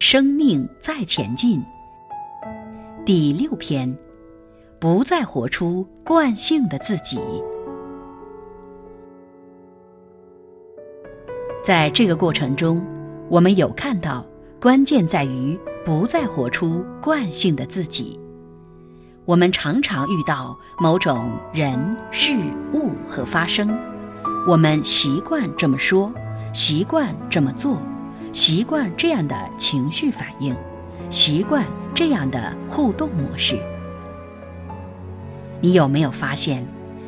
[0.00, 1.60] 生命再前进。
[3.04, 3.92] 第六篇，
[4.78, 7.18] 不再活出惯性的自己。
[11.64, 12.80] 在这个过程中，
[13.28, 14.24] 我们有看到，
[14.60, 18.18] 关键在于不再活出惯性的自己。
[19.24, 21.76] 我们常常遇到某种人
[22.12, 22.30] 事
[22.72, 23.68] 物和发生，
[24.46, 26.12] 我们习惯这么说，
[26.54, 27.82] 习惯这么做，
[28.38, 30.54] 习惯这样的情绪反应，
[31.10, 33.58] 习惯这样的互动模式。
[35.60, 36.64] 你有没有发现，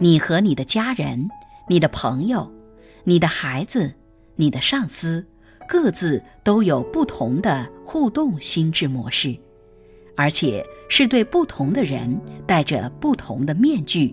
[0.00, 1.30] 你和你的家人、
[1.68, 2.52] 你的朋友、
[3.04, 3.94] 你的孩子？
[4.34, 5.24] 你的上司
[5.68, 9.36] 各自都有不同的互动心智模式，
[10.16, 14.12] 而且是对不同的人戴着不同的面具，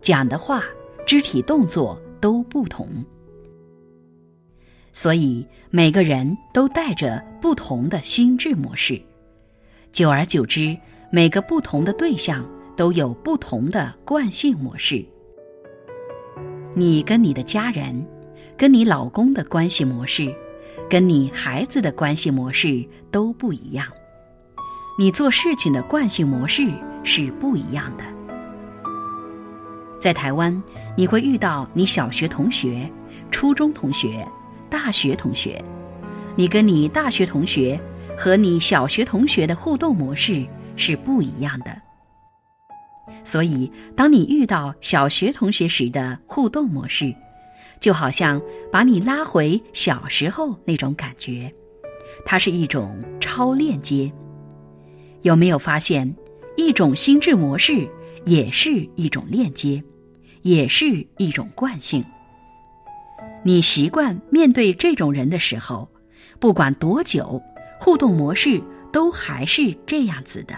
[0.00, 0.62] 讲的话、
[1.04, 3.04] 肢体动作都不同。
[4.96, 8.98] 所以每个人都带着不同的心智模式，
[9.92, 10.74] 久而久之，
[11.10, 12.42] 每个不同的对象
[12.74, 15.04] 都有不同的惯性模式。
[16.74, 18.04] 你跟你的家人。
[18.56, 20.34] 跟你老公的关系模式，
[20.88, 23.86] 跟你孩子的关系模式都不一样。
[24.98, 26.66] 你做事情的惯性模式
[27.04, 28.04] 是不一样的。
[30.00, 30.62] 在台湾，
[30.96, 32.90] 你会遇到你小学同学、
[33.30, 34.26] 初中同学、
[34.70, 35.62] 大学同学。
[36.36, 37.80] 你跟你大学同学
[38.16, 41.80] 和你小学同学的互动模式是不一样的。
[43.24, 47.14] 所以，当你遇到小学同学时的互动模式，
[47.80, 51.52] 就好像把你拉回小时候那种感觉，
[52.24, 54.12] 它是一种超链接。
[55.22, 56.14] 有没有发现，
[56.56, 57.88] 一种心智模式
[58.24, 59.82] 也是一种链接，
[60.42, 62.04] 也是一种惯性？
[63.46, 65.88] 你习惯面对这种人的时候，
[66.40, 67.40] 不管多久，
[67.78, 68.60] 互动模式
[68.92, 70.56] 都还是这样子的。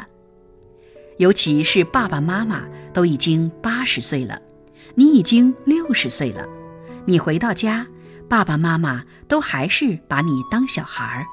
[1.18, 2.62] 尤其是爸爸妈妈
[2.94, 4.40] 都已经八十岁了，
[4.94, 6.46] 你已经六十岁了。
[7.04, 7.86] 你回到家，
[8.26, 11.26] 爸爸妈妈都还是把你当小孩儿。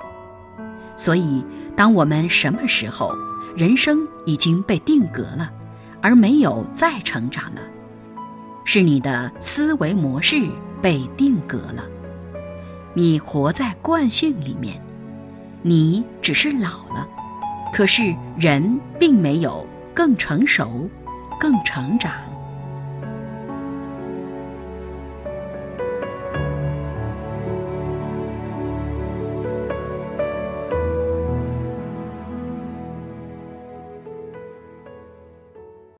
[0.97, 1.41] 所以，
[1.73, 3.15] 当我们什么时候
[3.55, 5.49] 人生已经被定格了，
[6.01, 7.61] 而没有再成长了，
[8.65, 10.41] 是你的思维模式
[10.81, 11.85] 被定格了。
[12.93, 14.81] 你活在惯性里面，
[15.61, 17.07] 你只是老了，
[17.73, 20.89] 可是人并没有更成熟、
[21.39, 22.11] 更成长。